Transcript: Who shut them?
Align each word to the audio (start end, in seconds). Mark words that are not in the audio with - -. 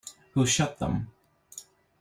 Who 0.33 0.47
shut 0.47 0.79
them? 0.79 1.11